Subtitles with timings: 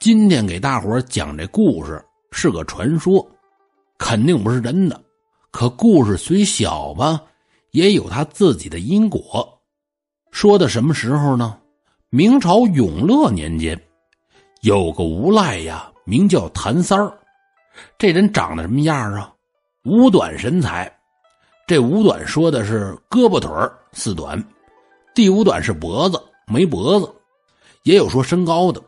[0.00, 2.00] 今天给大伙讲这故事
[2.30, 3.28] 是个传说，
[3.98, 5.02] 肯定不是真的。
[5.50, 7.20] 可故事虽小吧，
[7.72, 9.60] 也有他自己的因果。
[10.30, 11.58] 说的什么时候呢？
[12.10, 13.76] 明朝永乐年间，
[14.60, 17.12] 有个无赖呀，名叫谭三儿。
[17.98, 19.34] 这人长得什么样啊？
[19.82, 20.90] 五短身材。
[21.66, 23.50] 这五短说的是胳膊腿
[23.92, 24.40] 四短，
[25.12, 27.12] 第五短是脖子没脖子，
[27.82, 28.80] 也有说身高的。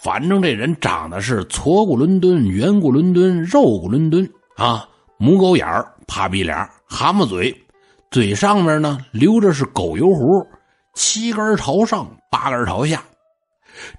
[0.00, 6.56] 反正这人长得是矬骨伦敦、圆骨伦敦、肉骨伦敦啊，母狗眼儿、趴鼻脸、
[6.86, 7.54] 蛤蟆嘴，
[8.08, 10.46] 嘴上面呢留着是狗油胡，
[10.94, 13.02] 七根朝上，八根朝下。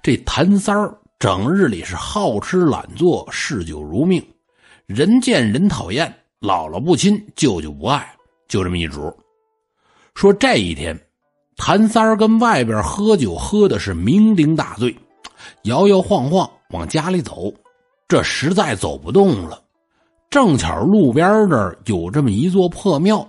[0.02, 4.26] 这谭三儿整日里是好吃懒做，嗜酒如命，
[4.86, 6.12] 人见人讨厌。
[6.40, 8.10] 姥姥不亲，舅舅不爱，
[8.48, 9.14] 就这么一主。
[10.14, 10.98] 说这一天，
[11.58, 14.96] 谭三儿跟外边喝酒，喝的是酩酊大醉，
[15.62, 17.52] 摇摇晃晃往家里走。
[18.08, 19.62] 这实在走不动了，
[20.28, 23.26] 正巧路边这儿有这么一座破庙，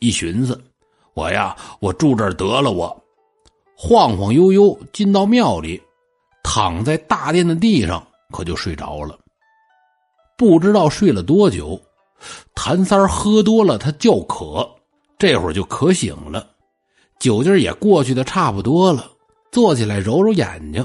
[0.00, 0.60] 一寻思，
[1.14, 2.72] 我呀，我住这儿得了。
[2.72, 3.04] 我
[3.76, 5.80] 晃晃悠悠进到庙里，
[6.42, 9.16] 躺在大殿的地上，可就睡着了。
[10.36, 11.80] 不知道睡了多久。
[12.54, 14.66] 谭三喝多了，他叫渴，
[15.18, 16.48] 这会儿就渴醒了，
[17.20, 19.08] 酒劲也过去的差不多了，
[19.52, 20.84] 坐起来揉揉眼睛，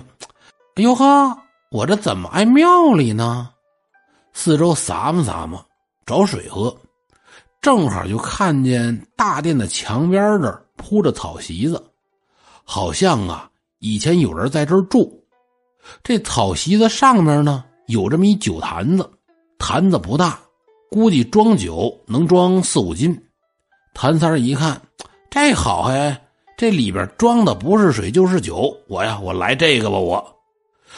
[0.76, 1.38] 哎呦呵，
[1.70, 3.50] 我这怎么挨庙里呢？
[4.32, 5.66] 四周撒嘛撒嘛，
[6.06, 6.74] 找水喝，
[7.62, 11.84] 正好就看见大殿的墙边这儿铺着草席子，
[12.64, 15.22] 好像啊以前有人在这儿住。
[16.02, 19.12] 这草席子上面呢有这么一酒坛子，
[19.60, 20.40] 坛子不大。
[20.90, 23.18] 估计装酒能装四五斤，
[23.94, 24.82] 谭三一看，
[25.30, 26.16] 这好嘿，
[26.58, 28.74] 这里边装的不是水就是酒。
[28.88, 30.41] 我呀，我来这个吧，我。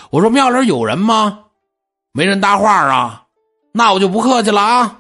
[0.10, 1.46] 我说庙里有人吗？
[2.12, 3.26] 没人搭话啊，
[3.72, 5.00] 那我就不客气了啊。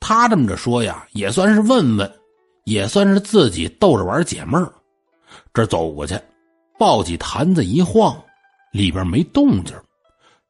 [0.00, 2.12] 他这么着说呀，也算是问问，
[2.64, 4.72] 也算是自己逗着玩解闷儿。
[5.54, 6.18] 这走过去，
[6.78, 8.16] 抱起坛子一晃，
[8.72, 9.74] 里边没动静，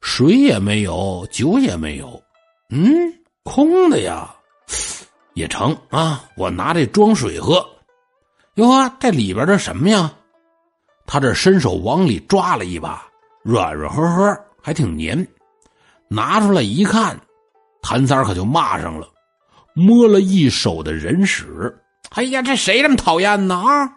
[0.01, 2.23] 水也没有，酒也没有，
[2.71, 3.13] 嗯。
[3.45, 4.33] 空的呀，
[5.35, 6.25] 也成啊！
[6.37, 7.55] 我拿这装水喝。
[8.55, 10.13] 哟呵，这里边这什么呀？
[11.07, 13.05] 他这伸手往里抓了一把，
[13.43, 15.27] 软软和和，还挺黏。
[16.09, 17.19] 拿出来一看，
[17.81, 19.09] 谭三可就骂上了，
[19.75, 21.75] 摸了一手的人屎。
[22.11, 23.55] 哎呀，这谁这么讨厌呢？
[23.55, 23.91] 啊！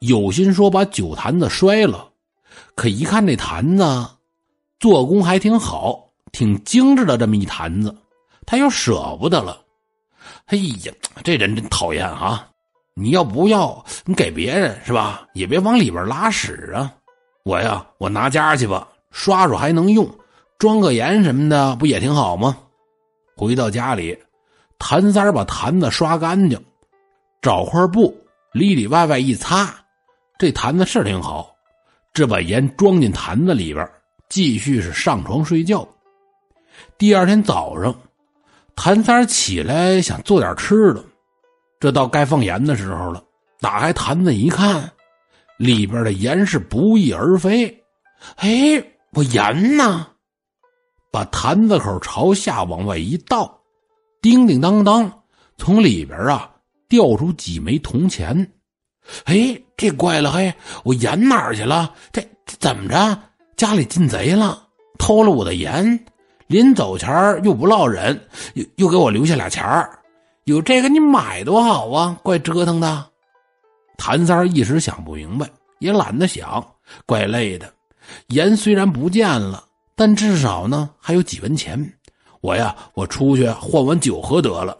[0.00, 2.10] 有心说把酒坛子摔了，
[2.74, 4.06] 可一看这坛子，
[4.78, 7.96] 做工还挺好，挺精致的这么一坛子。
[8.44, 9.58] 他又舍不得了，
[10.46, 10.92] 哎呀，
[11.22, 12.46] 这人真讨厌啊！
[12.92, 13.82] 你要不要？
[14.04, 15.26] 你给别人是吧？
[15.32, 16.92] 也别往里边拉屎啊！
[17.44, 20.08] 我呀，我拿家去吧，刷刷还能用，
[20.58, 22.56] 装个盐什么的不也挺好吗？
[23.36, 24.18] 回到家里，
[24.78, 26.58] 谭三把坛子刷干净，
[27.42, 28.16] 找块布
[28.52, 29.74] 里里外外一擦，
[30.38, 31.54] 这坛子是挺好。
[32.14, 33.86] 这把盐装进坛子里边，
[34.30, 35.86] 继续是上床睡觉。
[36.96, 37.94] 第二天早上。
[38.76, 41.04] 谭三起来想做点吃的，
[41.78, 43.22] 这到该放盐的时候了。
[43.60, 44.90] 打开坛子一看，
[45.58, 47.82] 里边的盐是不翼而飞。
[48.36, 48.48] 哎，
[49.12, 50.06] 我盐呢？
[51.12, 53.60] 把坛子口朝下往外一倒，
[54.20, 55.22] 叮叮当当，
[55.56, 56.50] 从里边啊
[56.88, 58.52] 掉出几枚铜钱。
[59.24, 60.32] 哎，这怪了！
[60.32, 61.94] 嘿，我盐哪去了？
[62.10, 63.18] 这怎么着？
[63.56, 64.66] 家里进贼了，
[64.98, 66.04] 偷了我的盐？
[66.46, 67.08] 临走前
[67.44, 68.20] 又不落忍，
[68.54, 69.98] 又又给我留下俩钱儿，
[70.44, 72.18] 有这个你买多好啊！
[72.22, 73.06] 怪折腾的。
[73.96, 76.64] 谭三儿一时想不明白，也懒得想，
[77.06, 77.72] 怪累的。
[78.28, 81.92] 盐虽然不见了，但至少呢还有几文钱。
[82.40, 84.76] 我呀，我出去换碗酒喝得了。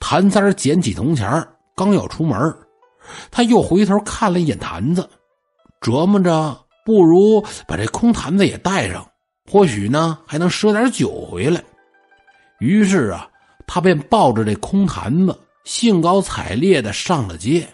[0.00, 1.46] 谭三儿捡起铜钱
[1.76, 2.56] 刚要出门，
[3.30, 5.08] 他又回头看了一眼坛子，
[5.80, 9.06] 琢磨着不如把这空坛子也带上。
[9.50, 11.62] 或许呢，还能赊点酒回来。
[12.60, 13.28] 于是啊，
[13.66, 17.68] 他便抱着这空坛子，兴高采烈的上了街。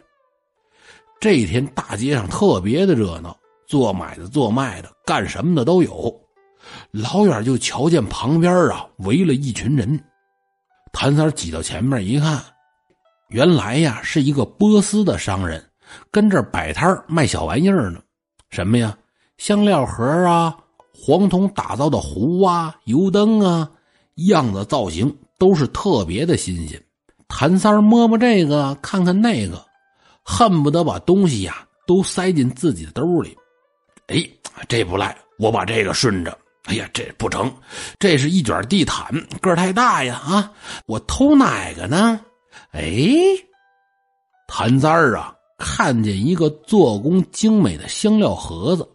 [1.21, 6.15] 这一天大街上特别的热闹，做买的、做卖的、干什么的都有。
[6.91, 10.03] 老远就瞧见旁边啊围了一群人。
[10.93, 12.43] 谭三挤到前面一看，
[13.29, 15.63] 原来呀是一个波斯的商人，
[16.11, 18.01] 跟这摆摊卖小玩意儿呢。
[18.51, 18.97] 什么呀，
[19.39, 20.57] 香料盒啊。
[20.97, 23.69] 黄铜打造的壶啊、油灯啊，
[24.29, 26.81] 样子造型都是特别的新鲜。
[27.27, 29.63] 谭三摸摸这个，看看那个，
[30.25, 33.37] 恨不得把东西呀都塞进自己的兜里。
[34.07, 34.29] 哎，
[34.69, 36.37] 这不赖，我把这个顺着。
[36.65, 37.55] 哎呀，这不成，
[37.99, 39.13] 这是一卷地毯，
[39.43, 40.15] 个儿太大呀！
[40.15, 40.51] 啊，
[40.87, 42.19] 我偷哪个呢？
[42.73, 43.07] 哎，
[44.49, 48.89] 谭三儿啊，看见一个做工精美的香料盒子，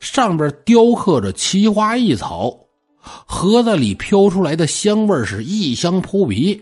[0.00, 2.52] 上边雕刻着奇花异草，
[3.00, 6.60] 盒子里飘出来的香味是异香扑鼻。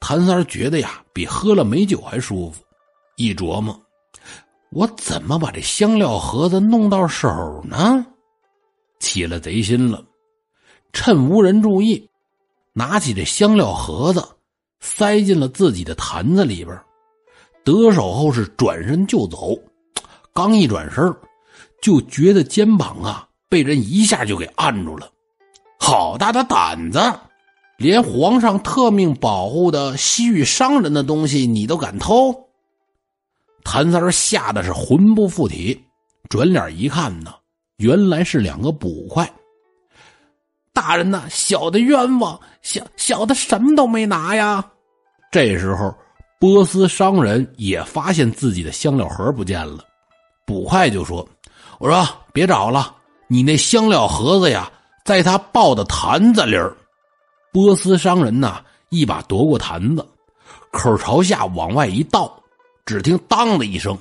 [0.00, 2.60] 谭三儿觉得呀，比喝了美酒还舒服。
[3.16, 3.78] 一琢磨，
[4.70, 7.28] 我怎么把这香料盒子弄到手
[7.64, 8.06] 呢？
[8.98, 10.02] 起了贼心了，
[10.92, 12.08] 趁无人注意，
[12.72, 14.24] 拿起这香料盒子，
[14.80, 16.78] 塞进了自己的坛子里边。
[17.64, 19.56] 得手后是转身就走，
[20.32, 21.14] 刚一转身，
[21.80, 25.10] 就觉得肩膀啊被人一下就给按住了。
[25.78, 26.98] 好大的胆子，
[27.76, 32.32] 连皇上特命保护的西域商人的东西你都敢偷！
[33.64, 35.80] 谭三吓得是魂不附体，
[36.28, 37.34] 转脸一看呢。
[37.78, 39.28] 原来是两个捕快。
[40.72, 44.64] 大人呐，小的冤枉，小小的什么都没拿呀。
[45.30, 45.94] 这时候，
[46.38, 49.84] 波斯商人也发现自己的香料盒不见了，
[50.46, 51.26] 捕快就说
[51.78, 52.94] ：“我说别找了，
[53.28, 54.70] 你那香料盒子呀，
[55.04, 56.76] 在他抱的坛子里儿。”
[57.52, 60.06] 波斯商人呐，一把夺过坛子，
[60.70, 62.41] 口朝下往外一倒，
[62.84, 63.96] 只听“当”的一声，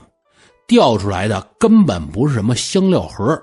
[0.68, 3.42] 掉出来的根本不是什么香料盒。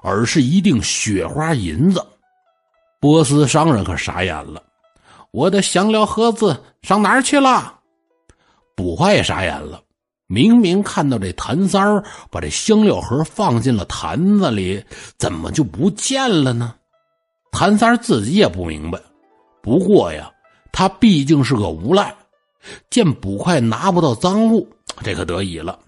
[0.00, 2.00] 而是一锭雪花银子，
[3.00, 4.62] 波斯商人可傻眼了。
[5.32, 7.80] 我的香料盒子上哪儿去了？
[8.76, 9.82] 捕快也傻眼了。
[10.28, 14.82] 明明看到这谭三儿把这香料盒放进了坛子里，
[15.18, 16.76] 怎么就不见了呢？
[17.50, 19.00] 谭三自己也不明白。
[19.60, 20.30] 不过呀，
[20.70, 22.14] 他毕竟是个无赖，
[22.88, 24.66] 见捕快拿不到赃物，
[25.02, 25.78] 这可得意了。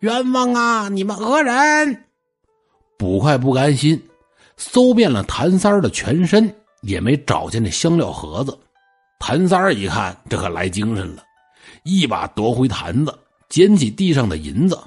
[0.00, 0.88] 冤枉啊！
[0.88, 2.04] 你们讹人！
[2.96, 4.00] 捕快不甘心，
[4.56, 8.56] 搜遍了谭三儿的全身，也没找见那香料盒子。
[9.18, 11.22] 谭三儿一看，这可来精神了，
[11.82, 13.18] 一把夺回坛子，
[13.48, 14.78] 捡起地上的银子。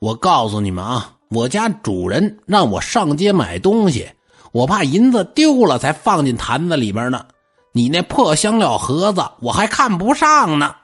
[0.00, 4.06] 我告诉你们啊，我家主人让我上街买东西，
[4.52, 7.24] 我怕银子丢了，才放进坛子里边呢。
[7.72, 10.76] 你那破香料盒子，我还看不上呢。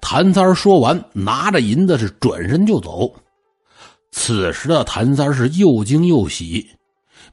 [0.00, 3.12] 谭三儿说完，拿着银子是转身就走。
[4.12, 6.66] 此时的谭三是又惊又喜，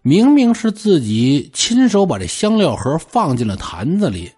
[0.02, 4.32] 明明是自己亲手把这香料盒放进了坛子里，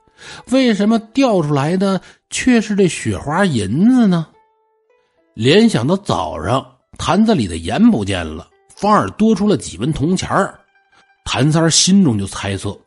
[0.52, 4.28] 为什么掉出来的却是这雪花银子呢？
[5.34, 6.66] 联想到早上
[6.98, 10.30] 坛子里的盐不见了，反而多出了几文铜钱
[11.24, 12.78] 谭三心中就猜测：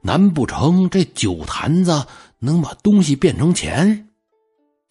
[0.00, 2.04] 难不成这酒坛子
[2.38, 4.08] 能把东西变成钱？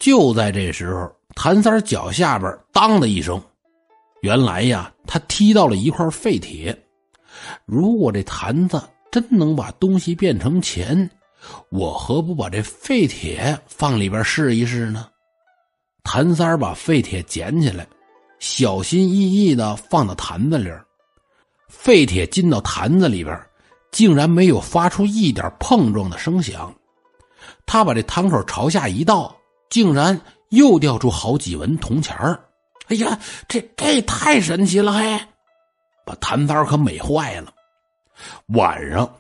[0.04, 3.42] 就在这时候，谭三脚下边“当”的一声。
[4.20, 6.78] 原来呀，他踢到了一块废铁。
[7.64, 11.10] 如果这坛子真能把东西变成钱，
[11.70, 15.08] 我何不把这废铁放里边试一试呢？
[16.04, 17.88] 谭三把废铁捡起来，
[18.40, 20.70] 小心翼翼的放到坛子里。
[21.70, 23.42] 废铁进到坛子里边，
[23.90, 26.76] 竟然没有发出一点碰撞的声响。
[27.66, 29.34] 他把这坛口朝下一倒，
[29.74, 32.40] 竟然又掉出好几文铜钱儿。
[32.90, 34.94] 哎呀，这这太神奇了！
[34.94, 35.20] 嘿，
[36.06, 37.52] 把谭三儿可美坏了。
[38.50, 39.12] 晚上，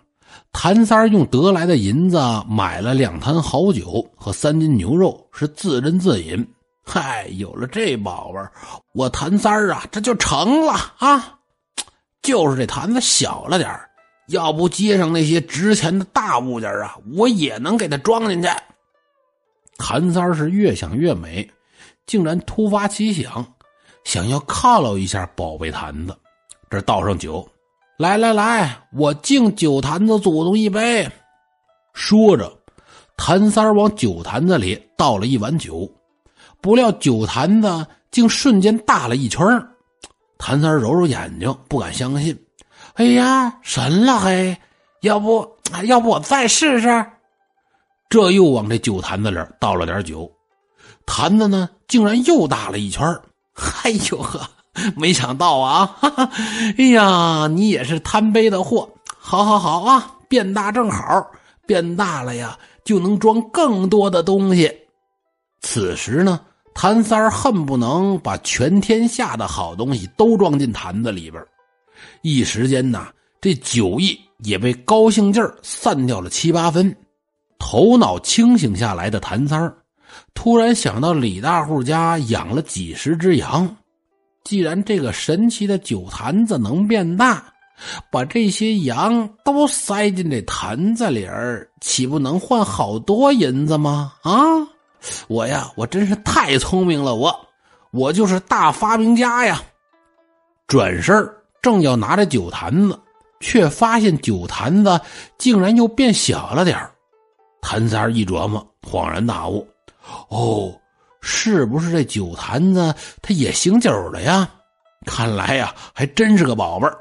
[0.51, 6.47] 谭三儿用得来的银子买了两坛好酒和三斤牛肉，是自斟自饮。
[6.85, 8.51] 嗨，有了这宝贝儿
[8.93, 11.39] 我谭三儿啊，这就成了啊！
[12.21, 13.89] 就是这坛子小了点儿
[14.27, 18.47] 要不街上那些值钱的大物件啊，我也能给它装进去。
[19.77, 21.49] 谭三是越想越美。
[22.05, 23.45] 竟然突发奇想，
[24.03, 26.13] 想要犒劳一下宝贝坛子。
[26.69, 27.47] 这倒上酒，
[27.97, 31.09] 来来来，我敬酒坛子祖宗一杯。
[31.93, 32.51] 说着，
[33.15, 35.89] 谭三往酒坛子里倒了一碗酒，
[36.59, 39.45] 不料酒坛子竟瞬间大了一圈
[40.37, 42.37] 谭三揉揉眼睛，不敢相信
[42.95, 44.57] ：“哎呀，神了嘿！
[44.99, 47.05] 要不要不我再试试？”
[48.13, 50.31] 这又往这酒坛子里倒了点酒。
[51.03, 53.03] 坛子呢，竟然又大了一圈
[53.83, 54.39] 哎呦呵，
[54.95, 55.87] 没想到啊！
[55.99, 56.29] 哈哈，
[56.77, 58.87] 哎呀，你也是贪杯的货！
[59.17, 61.25] 好好好啊，变大正好，
[61.65, 62.55] 变大了呀，
[62.85, 64.71] 就能装更多的东西。
[65.61, 66.39] 此时呢，
[66.75, 71.43] 谭三儿恨不能把全天下的好东西都装进坛子里边
[72.21, 73.07] 一时间呐，
[73.41, 76.95] 这酒意也被高兴劲儿散掉了七八分。
[77.65, 79.73] 头脑清醒下来的谭三儿。
[80.33, 83.73] 突然想到李大户家养了几十只羊，
[84.43, 87.41] 既然这个神奇的酒坛子能变大，
[88.11, 94.13] 把这些羊都塞进这坛子里儿，岂不能换好多银子吗？
[94.23, 94.31] 啊，
[95.29, 97.33] 我呀，我真是太聪明了，我，
[97.91, 99.61] 我就是大发明家呀！
[100.67, 101.15] 转身
[101.61, 102.99] 正要拿着酒坛子，
[103.39, 104.99] 却发现酒坛子
[105.37, 106.77] 竟然又变小了点
[107.63, 109.67] 谭三一琢磨，恍然大悟：
[110.27, 110.77] 哦。
[111.25, 114.49] 是不是这酒坛子它也醒酒了呀？
[115.05, 116.99] 看来呀，还真是个宝贝儿。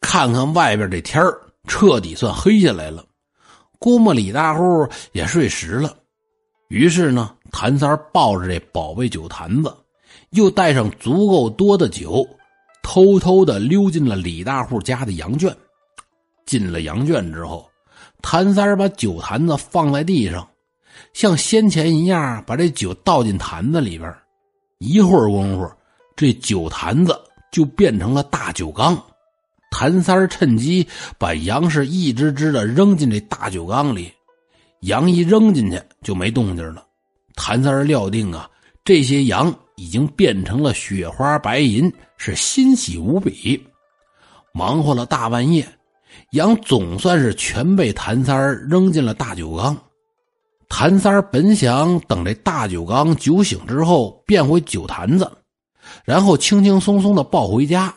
[0.00, 3.04] 看看外边这天儿，彻底算黑下来了。
[3.78, 5.96] 估摸李大户也睡实了。
[6.70, 9.72] 于是呢，谭三抱着这宝贝酒坛子，
[10.30, 12.26] 又带上足够多的酒，
[12.82, 15.56] 偷偷的溜进了李大户家的羊圈。
[16.46, 17.70] 进了羊圈之后，
[18.28, 20.44] 谭三把酒坛子放在地上。
[21.12, 24.12] 像先前一样，把这酒倒进坛子里边，
[24.78, 25.70] 一会儿功夫，
[26.16, 27.16] 这酒坛子
[27.52, 29.00] 就变成了大酒缸。
[29.70, 30.84] 谭三趁机
[31.18, 34.12] 把羊是一只只的扔进这大酒缸里，
[34.80, 36.84] 羊一扔进去就没动静了。
[37.36, 38.50] 谭三料定啊，
[38.84, 43.64] 这些羊已经变成了雪花白银，是欣喜无比。
[44.52, 45.64] 忙活了大半夜，
[46.32, 49.76] 羊总算是全被谭三儿扔进了大酒缸。
[50.68, 55.30] 谭三儿本想等这大酒缸酒醒之后变回酒坛子，
[56.04, 57.94] 然后轻轻松松的抱回家，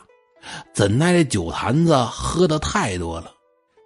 [0.72, 3.32] 怎奈这酒坛子喝的太多了，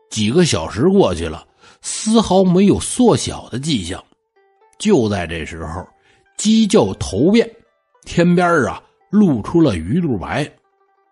[0.10, 1.48] 几个小时过去了，
[1.82, 4.04] 丝毫没有缩小的迹象。
[4.78, 5.88] 就在这时候，
[6.36, 7.50] 鸡叫头变，
[8.04, 10.52] 天边啊露出了鱼肚白，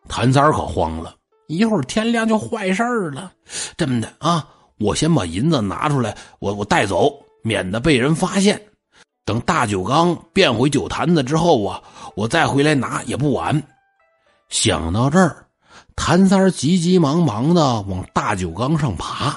[0.09, 1.15] 谭三儿可慌了，
[1.51, 3.31] 一会儿天亮就坏事了。
[3.75, 4.47] 这么的啊，
[4.79, 7.13] 我先把银子拿出来，我我带走。
[7.43, 8.61] 免得被人发现，
[9.25, 11.81] 等大酒缸变回酒坛子之后啊，
[12.15, 13.59] 我再回来拿也不晚。
[14.49, 15.43] 想到这儿，
[15.95, 19.35] 谭三急急忙忙的往大酒缸上爬，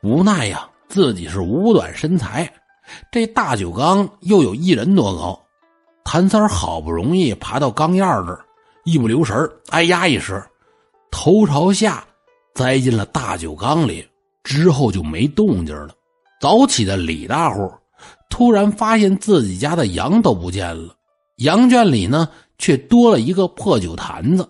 [0.00, 2.48] 无奈呀，自己是五短身材，
[3.10, 5.36] 这大酒缸又有一人多高。
[6.04, 8.44] 谭三好不容易爬到缸沿儿这儿，
[8.84, 10.40] 一不留神哎呀一声，
[11.16, 12.04] 头朝下
[12.56, 14.04] 栽进了大酒缸里，
[14.42, 15.94] 之后就没动静了。
[16.40, 17.72] 早起的李大户
[18.28, 20.92] 突然发现自己家的羊都不见了，
[21.36, 22.28] 羊圈里呢
[22.58, 24.46] 却多了一个破酒坛子，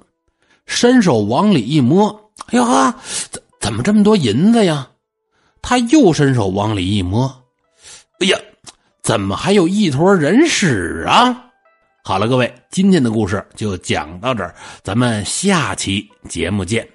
[0.65, 2.97] 伸手往里一摸，哎呀，
[3.31, 4.89] 怎怎么这么多银子呀？
[5.61, 7.31] 他又伸手往里一摸，
[8.21, 8.39] 哎呀，
[9.03, 11.44] 怎么还有一坨人屎啊？
[12.07, 16.87] 好了，各位，今天的故事就讲到这儿，咱们下期节目见。